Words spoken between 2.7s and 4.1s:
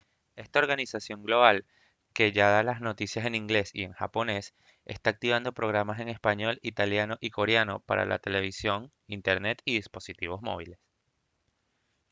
noticias en inglés y en